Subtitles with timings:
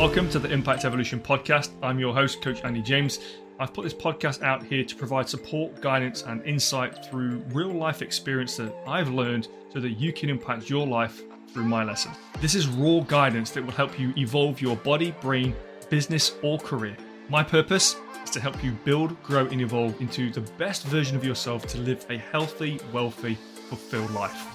[0.00, 1.72] Welcome to the Impact Evolution podcast.
[1.82, 3.18] I'm your host, Coach Andy James.
[3.58, 8.00] I've put this podcast out here to provide support, guidance, and insight through real life
[8.00, 11.20] experience that I've learned so that you can impact your life
[11.52, 12.16] through my lessons.
[12.40, 15.54] This is raw guidance that will help you evolve your body, brain,
[15.90, 16.96] business, or career.
[17.28, 17.94] My purpose
[18.24, 21.78] is to help you build, grow, and evolve into the best version of yourself to
[21.78, 23.34] live a healthy, wealthy,
[23.68, 24.46] fulfilled life.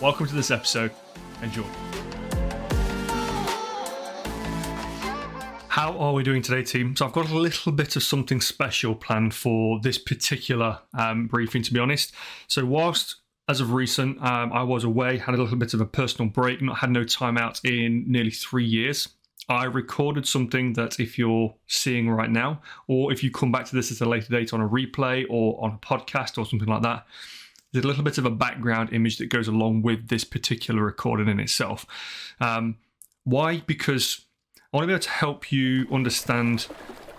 [0.00, 0.92] Welcome to this episode.
[1.42, 1.66] Enjoy.
[5.78, 6.96] How are we doing today, team?
[6.96, 11.62] So, I've got a little bit of something special planned for this particular um, briefing,
[11.62, 12.12] to be honest.
[12.48, 15.86] So, whilst as of recent, um, I was away, had a little bit of a
[15.86, 19.08] personal break, not had no time out in nearly three years.
[19.48, 23.76] I recorded something that if you're seeing right now, or if you come back to
[23.76, 26.82] this at a later date on a replay or on a podcast or something like
[26.82, 27.06] that,
[27.72, 31.28] there's a little bit of a background image that goes along with this particular recording
[31.28, 31.86] in itself.
[32.40, 32.78] Um,
[33.22, 33.62] why?
[33.64, 34.24] Because
[34.70, 36.66] I want to be able to help you understand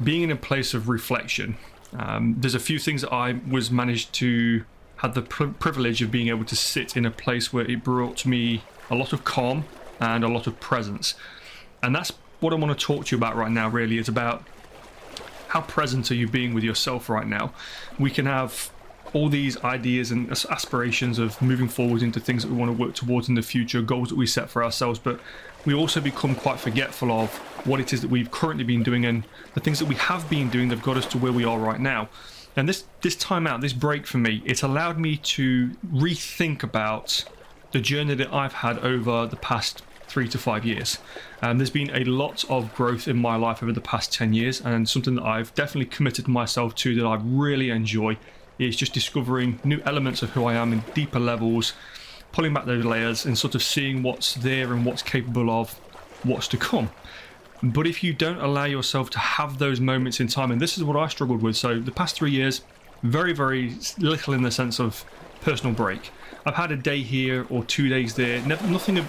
[0.00, 1.56] being in a place of reflection.
[1.92, 4.64] Um, there's a few things that I was managed to
[4.98, 8.24] had the pr- privilege of being able to sit in a place where it brought
[8.24, 9.64] me a lot of calm
[9.98, 11.16] and a lot of presence.
[11.82, 14.44] And that's what I want to talk to you about right now, really, is about
[15.48, 17.52] how present are you being with yourself right now.
[17.98, 18.70] We can have
[19.14, 22.94] all these ideas and aspirations of moving forward into things that we want to work
[22.94, 25.20] towards in the future, goals that we set for ourselves, but
[25.64, 27.30] we also become quite forgetful of
[27.66, 29.24] what it is that we've currently been doing and
[29.54, 31.58] the things that we have been doing that have got us to where we are
[31.58, 32.08] right now.
[32.56, 37.24] And this this time out, this break for me, it allowed me to rethink about
[37.72, 40.98] the journey that I've had over the past three to five years.
[41.40, 44.60] Um, there's been a lot of growth in my life over the past 10 years,
[44.60, 48.18] and something that I've definitely committed myself to that I really enjoy
[48.66, 51.72] is just discovering new elements of who I am in deeper levels
[52.32, 55.72] pulling back those layers and sort of seeing what's there and what's capable of
[56.22, 56.90] what's to come.
[57.62, 60.82] But if you don't allow yourself to have those moments in time, and this is
[60.82, 61.56] what I struggled with.
[61.56, 62.62] So the past three years,
[63.02, 65.04] very, very little in the sense of
[65.42, 66.10] personal break.
[66.44, 69.06] I've had a day here or two days there, nothing of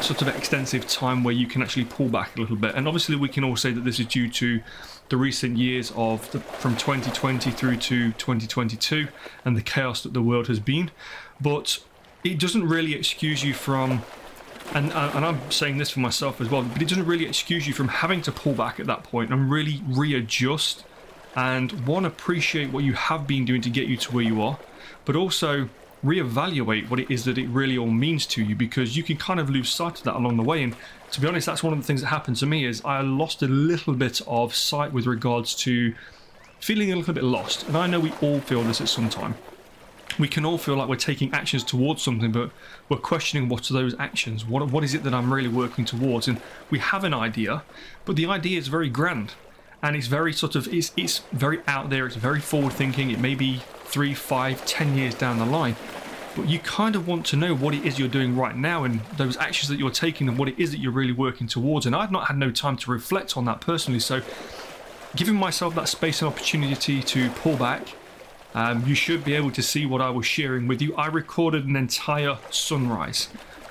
[0.00, 2.74] sort of extensive time where you can actually pull back a little bit.
[2.74, 4.60] And obviously, we can all say that this is due to
[5.08, 9.08] the recent years of the, from 2020 through to 2022
[9.44, 10.90] and the chaos that the world has been.
[11.40, 11.78] But
[12.22, 14.02] it doesn't really excuse you from
[14.72, 17.66] and uh, and I'm saying this for myself as well, but it doesn't really excuse
[17.66, 20.84] you from having to pull back at that point and really readjust
[21.36, 24.58] and one appreciate what you have been doing to get you to where you are,
[25.04, 25.68] but also
[26.04, 29.40] reevaluate what it is that it really all means to you because you can kind
[29.40, 30.62] of lose sight of that along the way.
[30.62, 30.76] And
[31.12, 33.42] to be honest, that's one of the things that happened to me is I lost
[33.42, 35.94] a little bit of sight with regards to
[36.60, 37.66] feeling a little bit lost.
[37.66, 39.34] And I know we all feel this at some time
[40.18, 42.50] we can all feel like we're taking actions towards something, but
[42.88, 44.44] we're questioning what are those actions?
[44.44, 46.28] What, what is it that I'm really working towards?
[46.28, 46.40] And
[46.70, 47.62] we have an idea,
[48.04, 49.34] but the idea is very grand
[49.84, 53.20] and it's very sort of it's, it's very out there it's very forward thinking it
[53.20, 55.76] may be three five ten years down the line
[56.34, 59.00] but you kind of want to know what it is you're doing right now and
[59.18, 61.94] those actions that you're taking and what it is that you're really working towards and
[61.94, 64.20] i've not had no time to reflect on that personally so
[65.14, 67.94] giving myself that space and opportunity to pull back
[68.54, 70.94] um, you should be able to see what I was sharing with you.
[70.94, 73.28] I recorded an entire sunrise.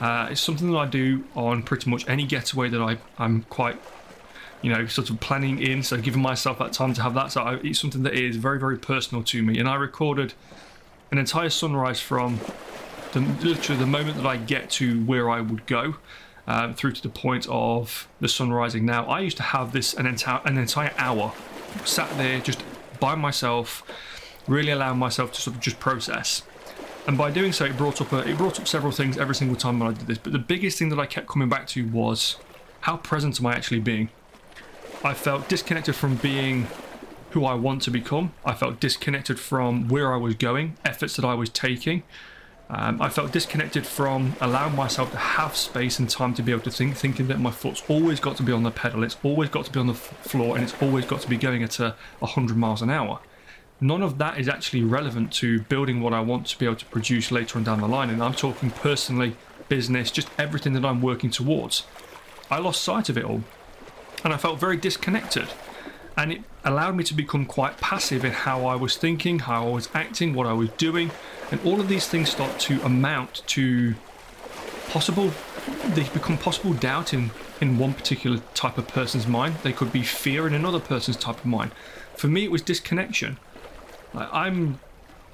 [0.00, 3.80] Uh, it's something that I do on pretty much any getaway that I, I'm quite,
[4.62, 5.82] you know, sort of planning in.
[5.82, 7.32] So giving myself that time to have that.
[7.32, 9.58] So I, it's something that is very, very personal to me.
[9.58, 10.34] And I recorded
[11.10, 12.40] an entire sunrise from
[13.12, 15.96] the, literally the moment that I get to where I would go.
[16.48, 18.86] Um, through to the point of the sun rising.
[18.86, 21.32] Now, I used to have this an entire an entire hour
[21.84, 22.62] sat there just
[23.00, 23.82] by myself,
[24.46, 26.42] really allowing myself to sort of just process.
[27.06, 29.56] And by doing so, it brought up a, it brought up several things every single
[29.56, 30.18] time when I did this.
[30.18, 32.36] But the biggest thing that I kept coming back to was
[32.82, 34.10] how present am I actually being?
[35.04, 36.66] I felt disconnected from being
[37.30, 38.32] who I want to become.
[38.44, 42.02] I felt disconnected from where I was going, efforts that I was taking.
[42.68, 46.62] Um, I felt disconnected from allowing myself to have space and time to be able
[46.62, 49.50] to think, thinking that my foot's always got to be on the pedal, it's always
[49.50, 51.78] got to be on the f- floor, and it's always got to be going at
[51.78, 53.20] a 100 miles an hour
[53.80, 56.84] none of that is actually relevant to building what I want to be able to
[56.86, 58.10] produce later on down the line.
[58.10, 59.36] And I'm talking personally,
[59.68, 61.84] business, just everything that I'm working towards.
[62.50, 63.42] I lost sight of it all
[64.26, 65.46] and I felt very disconnected.
[66.16, 69.70] And it allowed me to become quite passive in how I was thinking, how I
[69.70, 71.12] was acting, what I was doing.
[71.52, 73.94] And all of these things start to amount to
[74.88, 75.30] possible,
[75.90, 77.30] they become possible doubt in,
[77.60, 79.58] in one particular type of person's mind.
[79.62, 81.70] They could be fear in another person's type of mind.
[82.16, 83.38] For me, it was disconnection.
[84.12, 84.80] Like, I'm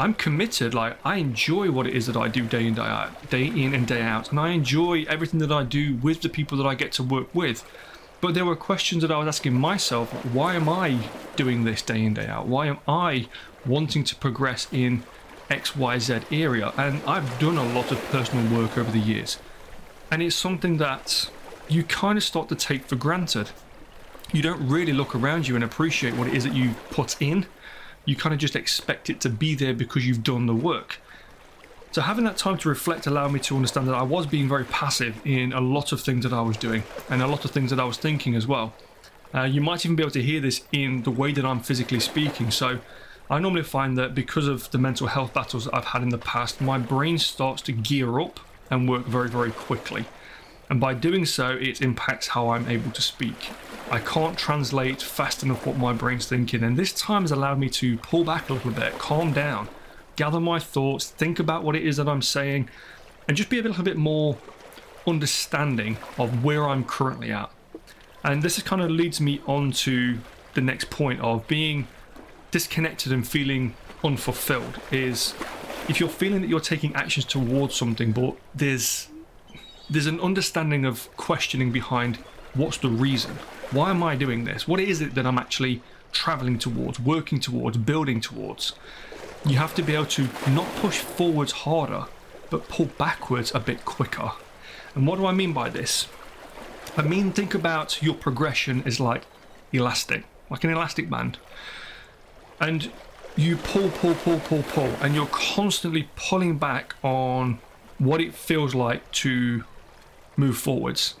[0.00, 0.72] I'm committed.
[0.74, 3.72] Like I enjoy what it is that I do day in day out, day in
[3.74, 6.74] and day out, and I enjoy everything that I do with the people that I
[6.74, 7.62] get to work with.
[8.20, 12.04] But there were questions that I was asking myself why am I doing this day
[12.04, 12.46] in, day out?
[12.46, 13.28] Why am I
[13.64, 15.04] wanting to progress in
[15.48, 16.72] XYZ area?
[16.76, 19.38] And I've done a lot of personal work over the years.
[20.10, 21.30] And it's something that
[21.68, 23.50] you kind of start to take for granted.
[24.32, 27.46] You don't really look around you and appreciate what it is that you put in.
[28.04, 30.98] You kind of just expect it to be there because you've done the work.
[31.92, 34.64] So having that time to reflect allowed me to understand that I was being very
[34.64, 37.70] passive in a lot of things that I was doing and a lot of things
[37.70, 38.74] that I was thinking as well.
[39.34, 41.98] Uh, you might even be able to hear this in the way that I'm physically
[41.98, 42.52] speaking.
[42.52, 42.78] So
[43.28, 46.18] I normally find that because of the mental health battles that I've had in the
[46.18, 48.38] past, my brain starts to gear up
[48.70, 50.04] and work very, very quickly.
[50.68, 53.50] And by doing so, it impacts how I'm able to speak.
[53.90, 57.68] I can't translate fast enough what my brain's thinking, and this time has allowed me
[57.70, 59.68] to pull back a little bit, calm down,
[60.16, 62.68] gather my thoughts, think about what it is that I'm saying,
[63.28, 64.36] and just be a little bit more
[65.06, 67.50] understanding of where I'm currently at.
[68.22, 70.18] And this kind of leads me on to
[70.54, 71.86] the next point of being
[72.50, 75.34] disconnected and feeling unfulfilled is
[75.88, 79.08] if you're feeling that you're taking actions towards something but there's
[79.88, 82.16] there's an understanding of questioning behind
[82.54, 83.32] what's the reason.
[83.70, 84.66] Why am i doing this?
[84.66, 85.82] What is it that i'm actually
[86.12, 88.72] traveling towards working towards building towards
[89.44, 92.06] you have to be able to not push forwards harder,
[92.50, 94.32] but pull backwards a bit quicker.
[94.94, 96.08] And what do I mean by this?
[96.96, 99.22] I mean, think about your progression as like
[99.72, 101.38] elastic, like an elastic band.
[102.60, 102.90] And
[103.36, 107.60] you pull, pull, pull, pull, pull, and you're constantly pulling back on
[107.98, 109.64] what it feels like to
[110.36, 111.14] move forwards.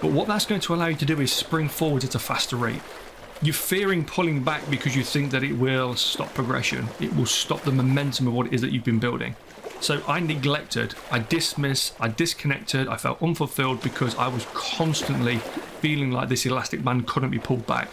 [0.00, 2.56] But what that's going to allow you to do is spring forwards at a faster
[2.56, 2.82] rate.
[3.44, 6.86] You're fearing pulling back because you think that it will stop progression.
[7.00, 9.34] It will stop the momentum of what it is that you've been building.
[9.80, 15.38] So I neglected, I dismissed, I disconnected, I felt unfulfilled because I was constantly
[15.80, 17.88] feeling like this elastic band couldn't be pulled back.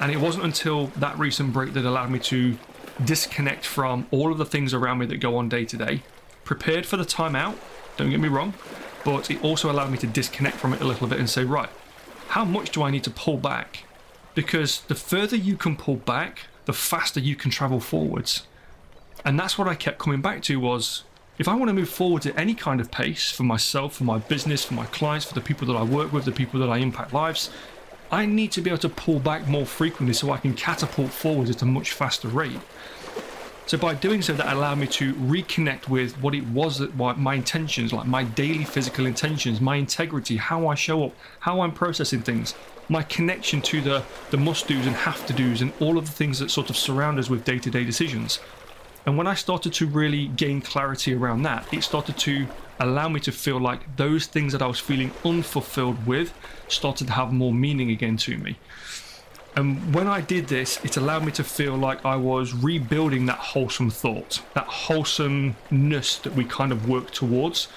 [0.00, 2.56] And it wasn't until that recent break that allowed me to
[3.04, 6.00] disconnect from all of the things around me that go on day to day,
[6.44, 7.56] prepared for the timeout,
[7.98, 8.54] don't get me wrong,
[9.04, 11.68] but it also allowed me to disconnect from it a little bit and say, right,
[12.28, 13.84] how much do I need to pull back
[14.34, 18.46] because the further you can pull back, the faster you can travel forwards.
[19.24, 21.04] And that's what I kept coming back to was
[21.38, 24.18] if I want to move forward at any kind of pace for myself, for my
[24.18, 26.78] business, for my clients, for the people that I work with, the people that I
[26.78, 27.50] impact lives,
[28.10, 31.50] I need to be able to pull back more frequently so I can catapult forwards
[31.50, 32.60] at a much faster rate.
[33.66, 37.34] So by doing so, that allowed me to reconnect with what it was that my
[37.34, 42.20] intentions, like my daily physical intentions, my integrity, how I show up, how I'm processing
[42.20, 42.54] things,
[42.88, 46.12] my connection to the the must do's and have to do's and all of the
[46.12, 48.40] things that sort of surround us with day-to-day decisions.
[49.06, 52.46] And when I started to really gain clarity around that, it started to
[52.80, 56.32] allow me to feel like those things that I was feeling unfulfilled with
[56.68, 58.56] started to have more meaning again to me.
[59.56, 63.38] And when I did this, it allowed me to feel like I was rebuilding that
[63.38, 67.68] wholesome thought, that wholesomeness that we kind of work towards.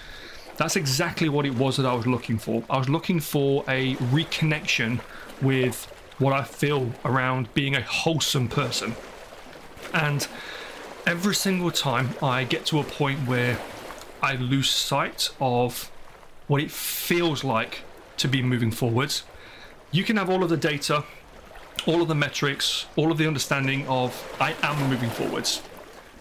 [0.57, 2.63] That's exactly what it was that I was looking for.
[2.69, 5.01] I was looking for a reconnection
[5.39, 5.85] with
[6.17, 8.95] what I feel around being a wholesome person.
[9.93, 10.27] And
[11.05, 13.59] every single time I get to a point where
[14.21, 15.91] I lose sight of
[16.47, 17.81] what it feels like
[18.17, 19.23] to be moving forwards,
[19.91, 21.03] you can have all of the data,
[21.85, 25.61] all of the metrics, all of the understanding of I am moving forwards.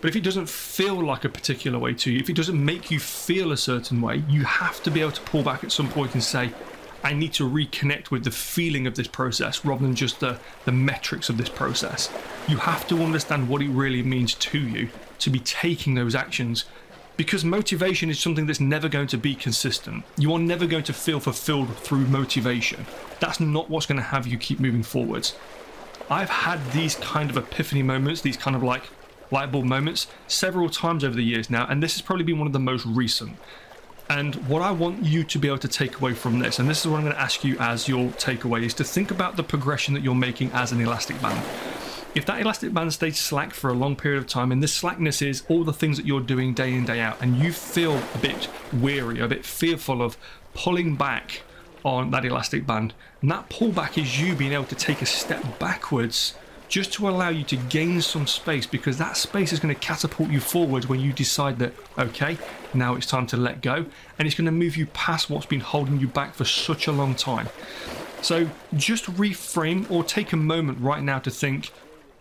[0.06, 2.92] But if it doesn't feel like a particular way to you, if it doesn't make
[2.92, 5.88] you feel a certain way, you have to be able to pull back at some
[5.88, 6.52] point and say,
[7.02, 10.70] I need to reconnect with the feeling of this process rather than just the, the
[10.70, 12.08] metrics of this process.
[12.46, 16.66] You have to understand what it really means to you to be taking those actions
[17.16, 20.04] because motivation is something that's never going to be consistent.
[20.16, 22.86] You are never going to feel fulfilled through motivation.
[23.18, 25.34] That's not what's going to have you keep moving forwards.
[26.08, 28.84] I've had these kind of epiphany moments, these kind of like
[29.30, 32.46] light bulb moments several times over the years now, and this has probably been one
[32.46, 33.36] of the most recent.
[34.08, 36.80] And what I want you to be able to take away from this, and this
[36.80, 39.42] is what I'm going to ask you as your takeaway, is to think about the
[39.42, 41.44] progression that you're making as an elastic band.
[42.14, 45.22] If that elastic band stays slack for a long period of time, and this slackness
[45.22, 48.18] is all the things that you're doing day in, day out, and you feel a
[48.18, 50.16] bit weary, a bit fearful of
[50.54, 51.42] pulling back
[51.84, 55.58] on that elastic band, and that pullback is you being able to take a step
[55.58, 56.34] backwards
[56.68, 60.30] just to allow you to gain some space because that space is going to catapult
[60.30, 62.36] you forward when you decide that, okay,
[62.74, 63.86] now it's time to let go,
[64.18, 66.92] and it's going to move you past what's been holding you back for such a
[66.92, 67.48] long time.
[68.22, 71.70] So just reframe or take a moment right now to think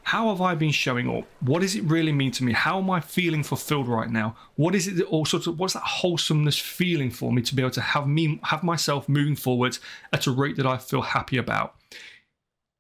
[0.05, 1.25] how have I been showing up?
[1.39, 2.53] What does it really mean to me?
[2.53, 4.35] How am I feeling fulfilled right now?
[4.55, 7.63] What is it that all sorts of what's that wholesomeness feeling for me to be
[7.63, 9.79] able to have me have myself moving forwards
[10.13, 11.75] at a rate that I feel happy about?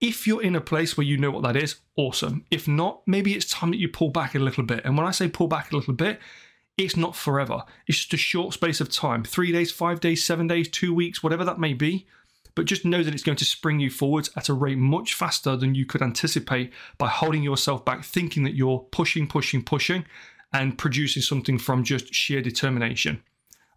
[0.01, 2.45] If you're in a place where you know what that is, awesome.
[2.51, 4.83] If not, maybe it's time that you pull back a little bit.
[4.83, 6.19] And when I say pull back a little bit,
[6.77, 7.63] it's not forever.
[7.87, 11.23] It's just a short space of time three days, five days, seven days, two weeks,
[11.23, 12.07] whatever that may be
[12.55, 15.55] but just know that it's going to spring you forwards at a rate much faster
[15.55, 20.05] than you could anticipate by holding yourself back, thinking that you're pushing, pushing, pushing,
[20.53, 23.21] and producing something from just sheer determination.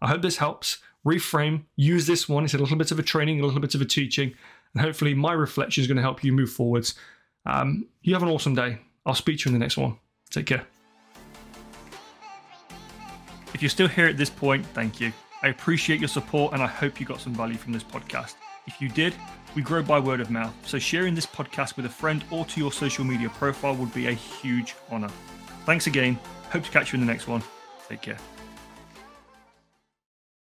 [0.01, 0.77] I hope this helps.
[1.05, 2.45] Reframe, use this one.
[2.45, 4.33] It's a little bit of a training, a little bit of a teaching,
[4.73, 6.95] and hopefully my reflection is going to help you move forwards.
[7.45, 8.79] Um, you have an awesome day.
[9.05, 9.97] I'll speak to you in the next one.
[10.29, 10.65] Take care.
[13.53, 15.11] If you're still here at this point, thank you.
[15.41, 18.35] I appreciate your support and I hope you got some value from this podcast.
[18.67, 19.15] If you did,
[19.55, 22.59] we grow by word of mouth, so sharing this podcast with a friend or to
[22.59, 25.09] your social media profile would be a huge honour.
[25.65, 26.19] Thanks again.
[26.51, 27.41] Hope to catch you in the next one.
[27.87, 28.17] Take care.